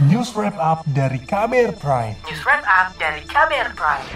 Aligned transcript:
News 0.00 0.32
Wrap 0.32 0.56
Up 0.56 0.80
dari 0.96 1.20
Kamer 1.20 1.76
Prime. 1.76 2.16
News 2.24 2.40
Wrap 2.48 2.64
Up 2.64 2.96
dari 2.96 3.20
Kamer 3.28 3.68
Prime. 3.76 4.08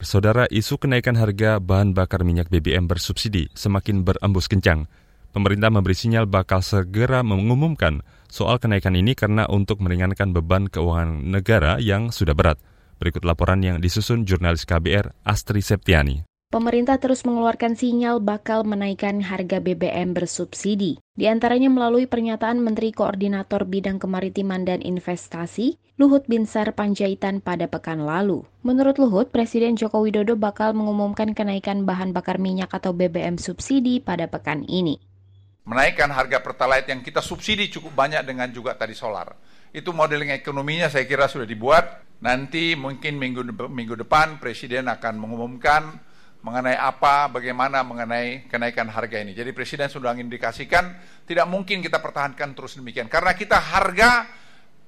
Saudara, 0.00 0.48
isu 0.48 0.80
kenaikan 0.80 1.20
harga 1.20 1.60
bahan 1.60 1.92
bakar 1.92 2.24
minyak 2.24 2.48
BBM 2.48 2.88
bersubsidi 2.88 3.52
semakin 3.52 4.08
berembus 4.08 4.48
kencang. 4.48 4.88
Pemerintah 5.36 5.68
memberi 5.68 5.92
sinyal 5.92 6.24
bakal 6.24 6.64
segera 6.64 7.20
mengumumkan 7.20 8.00
soal 8.32 8.56
kenaikan 8.56 8.96
ini 8.96 9.12
karena 9.12 9.44
untuk 9.52 9.84
meringankan 9.84 10.32
beban 10.32 10.72
keuangan 10.72 11.28
negara 11.28 11.76
yang 11.76 12.08
sudah 12.08 12.32
berat. 12.32 12.56
Berikut 12.96 13.20
laporan 13.28 13.60
yang 13.60 13.84
disusun 13.84 14.24
jurnalis 14.24 14.64
KBR 14.64 15.12
Astri 15.28 15.60
Septiani. 15.60 16.29
Pemerintah 16.50 16.98
terus 16.98 17.22
mengeluarkan 17.22 17.78
sinyal 17.78 18.18
bakal 18.18 18.66
menaikkan 18.66 19.22
harga 19.22 19.62
BBM 19.62 20.18
bersubsidi. 20.18 20.98
Di 21.14 21.30
antaranya 21.30 21.70
melalui 21.70 22.10
pernyataan 22.10 22.58
Menteri 22.58 22.90
Koordinator 22.90 23.70
Bidang 23.70 24.02
Kemaritiman 24.02 24.66
dan 24.66 24.82
Investasi, 24.82 25.78
Luhut 25.94 26.26
Binsar 26.26 26.74
Panjaitan 26.74 27.38
pada 27.38 27.70
pekan 27.70 28.02
lalu. 28.02 28.42
Menurut 28.66 28.98
Luhut, 28.98 29.30
Presiden 29.30 29.78
Joko 29.78 30.02
Widodo 30.02 30.34
bakal 30.34 30.74
mengumumkan 30.74 31.38
kenaikan 31.38 31.86
bahan 31.86 32.10
bakar 32.10 32.42
minyak 32.42 32.74
atau 32.74 32.90
BBM 32.90 33.38
subsidi 33.38 34.02
pada 34.02 34.26
pekan 34.26 34.66
ini. 34.66 34.98
Menaikkan 35.70 36.10
harga 36.10 36.42
Pertalite 36.42 36.90
yang 36.90 37.06
kita 37.06 37.22
subsidi 37.22 37.70
cukup 37.70 37.94
banyak 37.94 38.26
dengan 38.26 38.50
juga 38.50 38.74
tadi 38.74 38.98
solar. 38.98 39.38
Itu 39.70 39.94
modeling 39.94 40.34
ekonominya 40.34 40.90
saya 40.90 41.06
kira 41.06 41.30
sudah 41.30 41.46
dibuat. 41.46 42.02
Nanti 42.26 42.74
mungkin 42.74 43.22
minggu, 43.22 43.70
minggu 43.70 43.94
depan 44.02 44.42
Presiden 44.42 44.90
akan 44.90 45.14
mengumumkan 45.14 46.09
mengenai 46.40 46.76
apa, 46.76 47.28
bagaimana 47.28 47.84
mengenai 47.84 48.48
kenaikan 48.48 48.88
harga 48.88 49.20
ini. 49.20 49.36
Jadi 49.36 49.52
Presiden 49.52 49.92
sudah 49.92 50.16
mengindikasikan 50.16 50.96
tidak 51.28 51.46
mungkin 51.46 51.84
kita 51.84 52.00
pertahankan 52.00 52.56
terus 52.56 52.80
demikian. 52.80 53.12
Karena 53.12 53.36
kita 53.36 53.60
harga 53.60 54.24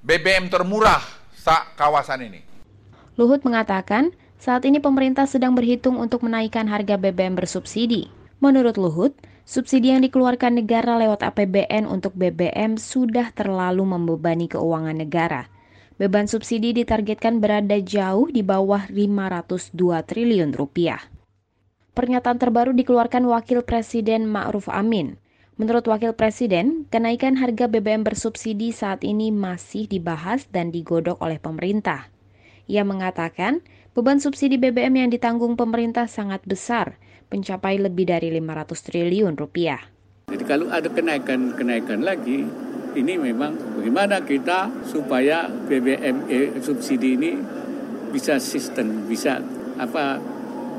BBM 0.01 0.49
termurah 0.49 1.01
sa 1.31 1.73
kawasan 1.77 2.25
ini. 2.25 2.41
Luhut 3.13 3.45
mengatakan, 3.45 4.09
saat 4.41 4.65
ini 4.65 4.81
pemerintah 4.81 5.29
sedang 5.29 5.53
berhitung 5.53 6.01
untuk 6.01 6.25
menaikkan 6.25 6.65
harga 6.65 6.97
BBM 6.97 7.37
bersubsidi. 7.37 8.09
Menurut 8.43 8.75
Luhut, 8.75 9.13
subsidi 9.47 9.95
yang 9.95 10.03
dikeluarkan 10.03 10.59
negara 10.59 10.99
lewat 10.99 11.23
APBN 11.23 11.87
untuk 11.87 12.11
BBM 12.17 12.75
sudah 12.75 13.31
terlalu 13.31 13.87
membebani 13.87 14.51
keuangan 14.51 14.97
negara. 14.99 15.47
Beban 15.95 16.27
subsidi 16.27 16.73
ditargetkan 16.73 17.37
berada 17.37 17.77
jauh 17.79 18.27
di 18.27 18.41
bawah 18.43 18.89
502 18.89 19.77
triliun 20.03 20.51
rupiah. 20.51 20.99
Pernyataan 21.93 22.41
terbaru 22.41 22.73
dikeluarkan 22.73 23.21
Wakil 23.29 23.61
Presiden 23.61 24.25
Ma'ruf 24.25 24.65
Amin. 24.65 25.21
Menurut 25.61 25.85
Wakil 25.85 26.17
Presiden, 26.17 26.89
kenaikan 26.89 27.37
harga 27.37 27.69
BBM 27.69 28.01
bersubsidi 28.01 28.73
saat 28.73 29.05
ini 29.05 29.29
masih 29.29 29.85
dibahas 29.85 30.49
dan 30.49 30.73
digodok 30.73 31.21
oleh 31.21 31.37
pemerintah. 31.37 32.09
Ia 32.65 32.81
mengatakan, 32.81 33.61
beban 33.93 34.17
subsidi 34.17 34.57
BBM 34.57 35.05
yang 35.05 35.09
ditanggung 35.13 35.53
pemerintah 35.53 36.09
sangat 36.09 36.41
besar, 36.49 36.97
mencapai 37.29 37.77
lebih 37.77 38.09
dari 38.09 38.33
500 38.41 38.73
triliun 38.89 39.37
rupiah. 39.37 39.85
Jadi 40.33 40.49
kalau 40.49 40.73
ada 40.73 40.89
kenaikan-kenaikan 40.89 42.01
lagi, 42.01 42.41
ini 42.97 43.13
memang 43.21 43.53
bagaimana 43.77 44.25
kita 44.25 44.73
supaya 44.89 45.45
BBM 45.45 46.25
eh, 46.25 46.57
subsidi 46.57 47.21
ini 47.21 47.37
bisa 48.09 48.41
sistem, 48.41 49.05
bisa 49.05 49.45
apa 49.77 50.32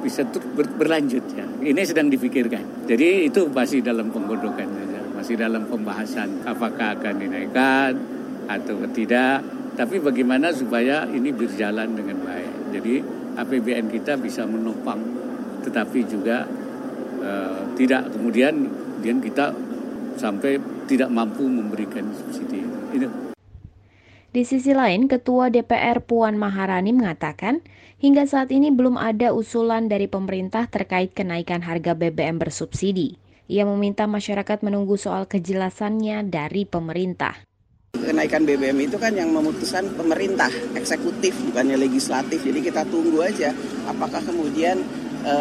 bisa 0.04 0.20
ber, 0.28 0.68
berlanjut 0.76 1.24
ya. 1.32 1.48
Ini 1.64 1.80
sedang 1.88 2.12
dipikirkan. 2.12 2.84
Jadi 2.84 3.32
itu 3.32 3.48
masih 3.48 3.80
dalam 3.80 4.12
penggodokan 4.12 4.68
saja, 4.68 5.00
masih 5.16 5.34
dalam 5.40 5.64
pembahasan 5.64 6.44
apakah 6.44 7.00
akan 7.00 7.14
dinaikkan 7.16 7.96
atau 8.44 8.84
tidak. 8.92 9.40
Tapi 9.74 9.98
bagaimana 9.98 10.52
supaya 10.52 11.08
ini 11.08 11.32
berjalan 11.32 11.96
dengan 11.96 12.20
baik. 12.22 12.52
Jadi 12.76 12.94
APBN 13.34 13.90
kita 13.90 14.14
bisa 14.20 14.46
menopang, 14.46 15.02
tetapi 15.66 16.06
juga 16.06 16.46
uh, 17.24 17.74
tidak 17.74 18.12
kemudian 18.14 18.70
kemudian 18.70 19.18
kita 19.18 19.50
sampai 20.14 20.60
tidak 20.86 21.10
mampu 21.10 21.48
memberikan 21.48 22.06
subsidi. 22.14 22.62
Ini 22.94 23.33
di 24.34 24.42
sisi 24.42 24.74
lain, 24.74 25.06
Ketua 25.06 25.46
DPR 25.46 26.02
Puan 26.02 26.34
Maharani 26.34 26.90
mengatakan, 26.90 27.62
hingga 28.02 28.26
saat 28.26 28.50
ini 28.50 28.74
belum 28.74 28.98
ada 28.98 29.30
usulan 29.30 29.86
dari 29.86 30.10
pemerintah 30.10 30.66
terkait 30.66 31.14
kenaikan 31.14 31.62
harga 31.62 31.94
BBM 31.94 32.42
bersubsidi. 32.42 33.14
Ia 33.46 33.62
meminta 33.62 34.10
masyarakat 34.10 34.66
menunggu 34.66 34.98
soal 34.98 35.30
kejelasannya 35.30 36.26
dari 36.34 36.66
pemerintah. 36.66 37.46
Kenaikan 37.94 38.42
BBM 38.42 38.90
itu 38.90 38.98
kan 38.98 39.14
yang 39.14 39.30
memutuskan 39.30 39.86
pemerintah, 39.94 40.50
eksekutif, 40.74 41.38
bukannya 41.46 41.78
legislatif. 41.78 42.42
Jadi 42.42 42.58
kita 42.58 42.82
tunggu 42.90 43.22
aja 43.22 43.54
apakah 43.86 44.18
kemudian 44.18 44.82
e, 45.22 45.34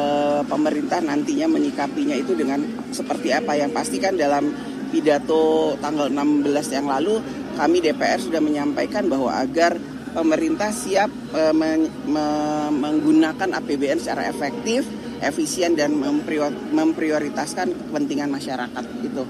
pemerintah 0.46 1.02
nantinya 1.02 1.50
menyikapinya 1.50 2.14
itu 2.14 2.38
dengan 2.38 2.62
seperti 2.94 3.34
apa. 3.34 3.58
Yang 3.58 3.72
pasti 3.74 3.98
kan 3.98 4.14
dalam 4.14 4.54
pidato 4.94 5.74
tanggal 5.82 6.14
16 6.14 6.46
yang 6.78 6.86
lalu 6.86 7.18
kami 7.54 7.82
DPR 7.82 8.20
sudah 8.20 8.42
menyampaikan 8.42 9.08
bahwa 9.08 9.34
agar 9.34 9.78
pemerintah 10.14 10.70
siap 10.70 11.10
e, 11.34 11.42
me, 11.52 11.90
me, 12.06 12.26
menggunakan 12.70 13.58
APBN 13.58 13.98
secara 13.98 14.30
efektif, 14.30 14.86
efisien 15.20 15.74
dan 15.74 15.98
memprioritaskan 16.72 17.74
kepentingan 17.74 18.30
masyarakat 18.30 18.86
itu. 19.02 19.26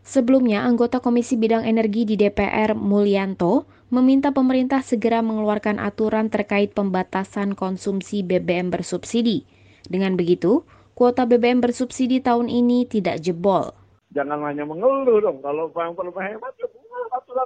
Sebelumnya, 0.00 0.66
anggota 0.66 0.98
Komisi 0.98 1.38
Bidang 1.38 1.62
Energi 1.62 2.02
di 2.02 2.18
DPR 2.18 2.74
Mulyanto 2.74 3.68
meminta 3.94 4.34
pemerintah 4.34 4.82
segera 4.82 5.22
mengeluarkan 5.22 5.78
aturan 5.82 6.30
terkait 6.30 6.74
pembatasan 6.74 7.54
konsumsi 7.58 8.22
BBM 8.26 8.74
bersubsidi. 8.74 9.46
Dengan 9.86 10.14
begitu, 10.14 10.62
kuota 10.94 11.26
BBM 11.26 11.62
bersubsidi 11.62 12.22
tahun 12.22 12.50
ini 12.50 12.86
tidak 12.86 13.22
jebol. 13.22 13.74
Jangan 14.10 14.42
hanya 14.42 14.66
mengeluh 14.66 15.22
dong, 15.22 15.38
kalau 15.38 15.70
yang 15.70 15.94
perlu 15.94 16.10
hemat 16.18 16.54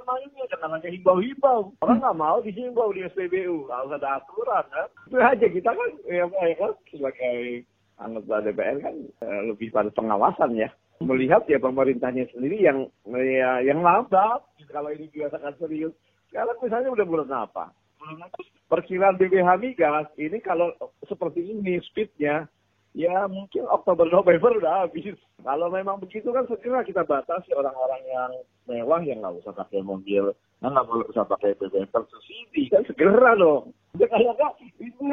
ya 0.05 0.13
mainnya, 0.13 0.45
jangan 0.53 0.77
hanya 0.77 0.89
himbau-himbau. 0.93 1.73
Orang 1.81 1.97
nggak 1.97 2.19
mau 2.21 2.37
dihimbau 2.45 2.93
di 2.93 3.01
SPBU, 3.09 3.65
harus 3.73 3.97
ada 3.97 4.21
aturan 4.21 4.65
kan. 4.69 4.87
Itu 5.09 5.17
aja 5.17 5.47
kita 5.49 5.69
kan, 5.73 5.89
ya, 6.05 6.25
ya 6.29 6.55
kan 6.61 6.71
sebagai 6.93 7.65
anggota 7.97 8.43
DPR 8.45 8.77
kan 8.83 8.95
eh, 9.01 9.41
lebih 9.49 9.73
pada 9.73 9.89
pengawasan 9.89 10.53
ya. 10.53 10.69
Melihat 11.01 11.43
ya 11.49 11.59
pemerintahnya 11.59 12.29
sendiri 12.31 12.61
yang 12.61 12.87
ya, 13.09 13.59
yang 13.65 13.81
lambat, 13.81 14.45
kalau 14.69 14.93
ini 14.93 15.09
biasakan 15.11 15.57
serius. 15.57 15.91
Sekarang 16.29 16.55
misalnya 16.61 16.89
udah 16.93 17.05
bulan 17.07 17.31
apa? 17.33 17.73
Perkiraan 18.69 19.17
BBH 19.17 19.49
migas 19.57 20.07
ini 20.21 20.37
kalau 20.39 20.69
seperti 21.09 21.41
ini 21.41 21.81
speednya 21.81 22.45
ya 22.95 23.27
mungkin 23.27 23.67
Oktober 23.67 24.07
November 24.07 24.55
udah 24.55 24.87
habis. 24.87 25.19
Kalau 25.43 25.67
memang 25.67 25.99
begitu 25.99 26.31
kan 26.31 26.47
segera 26.47 26.81
kita 26.81 27.03
batasi 27.03 27.51
orang-orang 27.53 28.01
yang 28.07 28.31
mewah 28.65 29.03
yang 29.03 29.19
nggak 29.21 29.43
usah 29.43 29.53
pakai 29.53 29.83
mobil, 29.83 30.31
nggak 30.63 30.87
boleh 30.87 31.05
usah 31.11 31.27
pakai 31.27 31.53
BBM 31.59 31.91
bersubsidi 31.91 32.71
kan 32.71 32.81
segera 32.87 33.35
dong. 33.35 33.75
Kalau 33.99 34.33
nggak 34.33 34.53
itu 34.79 35.03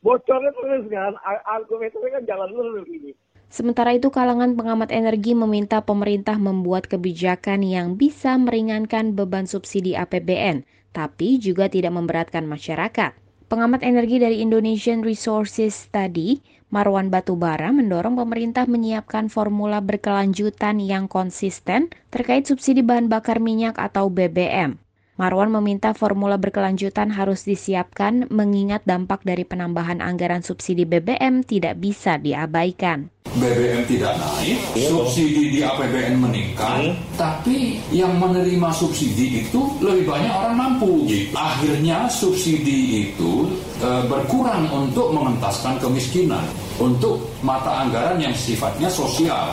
bocornya 0.00 0.54
terus 0.54 0.86
kan 0.88 1.12
argumennya 1.44 2.08
kan 2.14 2.22
jalan 2.24 2.48
lurus 2.54 2.86
ini. 2.88 3.12
Sementara 3.46 3.94
itu, 3.94 4.10
kalangan 4.10 4.58
pengamat 4.58 4.90
energi 4.90 5.30
meminta 5.30 5.78
pemerintah 5.78 6.34
membuat 6.34 6.90
kebijakan 6.90 7.62
yang 7.62 7.94
bisa 7.94 8.34
meringankan 8.34 9.14
beban 9.14 9.46
subsidi 9.46 9.94
APBN, 9.94 10.66
tapi 10.90 11.38
juga 11.38 11.70
tidak 11.70 11.94
memberatkan 11.94 12.42
masyarakat. 12.42 13.14
Pengamat 13.46 13.86
energi 13.86 14.18
dari 14.18 14.42
Indonesian 14.42 15.06
Resources 15.06 15.86
tadi, 15.94 16.42
Marwan 16.74 17.14
Batubara 17.14 17.70
mendorong 17.70 18.18
pemerintah 18.18 18.66
menyiapkan 18.66 19.30
formula 19.30 19.78
berkelanjutan 19.78 20.82
yang 20.82 21.06
konsisten 21.06 21.94
terkait 22.10 22.50
subsidi 22.50 22.82
bahan 22.82 23.06
bakar 23.06 23.38
minyak 23.38 23.78
atau 23.78 24.10
BBM. 24.10 24.82
Marwan 25.14 25.54
meminta 25.54 25.94
formula 25.94 26.34
berkelanjutan 26.42 27.14
harus 27.14 27.46
disiapkan 27.46 28.26
mengingat 28.34 28.82
dampak 28.82 29.22
dari 29.22 29.46
penambahan 29.46 30.02
anggaran 30.02 30.42
subsidi 30.42 30.82
BBM 30.82 31.46
tidak 31.46 31.78
bisa 31.78 32.18
diabaikan. 32.18 33.14
BBM 33.36 33.84
tidak 33.84 34.16
naik, 34.16 34.58
subsidi 34.88 35.58
di 35.58 35.60
APBN 35.60 36.16
meningkat, 36.22 36.94
tapi 37.20 37.82
yang 37.92 38.16
menerima 38.16 38.70
subsidi 38.72 39.44
itu 39.44 39.60
lebih 39.84 40.08
banyak 40.08 40.32
orang 40.32 40.56
mampu. 40.56 41.04
Akhirnya 41.36 42.08
subsidi 42.08 43.10
itu 43.10 43.50
e, 43.82 43.88
berkurang 44.08 44.70
untuk 44.72 45.12
mengentaskan 45.12 45.76
kemiskinan, 45.76 46.46
untuk 46.80 47.20
mata 47.44 47.84
anggaran 47.84 48.16
yang 48.16 48.32
sifatnya 48.32 48.88
sosial, 48.88 49.52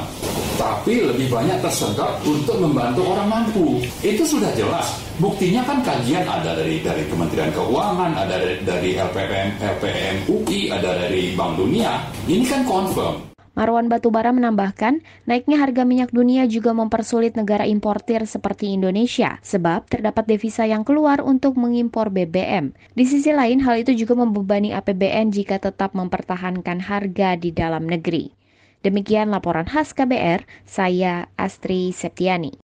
tapi 0.56 1.04
lebih 1.04 1.28
banyak 1.28 1.60
tersedot 1.60 2.24
untuk 2.24 2.56
membantu 2.64 3.04
orang 3.04 3.28
mampu. 3.28 3.84
Itu 4.00 4.24
sudah 4.24 4.54
jelas. 4.56 4.96
Buktinya 5.20 5.62
kan 5.68 5.84
kajian 5.84 6.24
ada 6.26 6.56
dari 6.56 6.80
dari 6.82 7.04
Kementerian 7.12 7.52
Keuangan, 7.52 8.16
ada 8.16 8.40
dari, 8.40 8.58
dari 8.64 8.90
LPM 8.96 9.60
LPM 9.60 10.16
UI, 10.26 10.72
ada 10.72 11.04
dari 11.06 11.36
Bank 11.36 11.60
Dunia. 11.60 12.02
Ini 12.26 12.48
kan 12.48 12.64
confirm. 12.66 13.33
Marwan 13.54 13.86
Batubara 13.86 14.34
menambahkan, 14.34 15.06
naiknya 15.30 15.62
harga 15.62 15.86
minyak 15.86 16.10
dunia 16.10 16.50
juga 16.50 16.74
mempersulit 16.74 17.38
negara 17.38 17.70
importir 17.70 18.26
seperti 18.26 18.74
Indonesia, 18.74 19.38
sebab 19.46 19.86
terdapat 19.86 20.26
devisa 20.26 20.66
yang 20.66 20.82
keluar 20.82 21.22
untuk 21.22 21.54
mengimpor 21.54 22.10
BBM. 22.10 22.74
Di 22.98 23.06
sisi 23.06 23.30
lain, 23.30 23.62
hal 23.62 23.86
itu 23.86 23.94
juga 23.94 24.18
membebani 24.18 24.74
APBN 24.74 25.30
jika 25.30 25.62
tetap 25.62 25.94
mempertahankan 25.94 26.82
harga 26.82 27.38
di 27.38 27.54
dalam 27.54 27.86
negeri. 27.86 28.34
Demikian 28.82 29.30
laporan 29.30 29.70
khas 29.70 29.94
KBR, 29.94 30.44
saya 30.66 31.30
Astri 31.38 31.94
Septiani. 31.94 32.58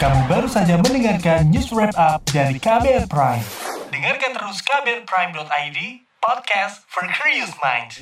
Kamu 0.00 0.24
baru 0.28 0.48
saja 0.48 0.80
mendengarkan 0.80 1.52
news 1.52 1.68
wrap 1.76 1.92
up 2.00 2.24
dari 2.32 2.56
KBR 2.56 3.12
Prime. 3.12 3.44
Dengarkan 3.92 4.32
terus 4.40 4.64
kbrprime.id, 4.64 5.78
podcast 6.24 6.84
for 6.88 7.04
curious 7.12 7.52
minds. 7.60 8.00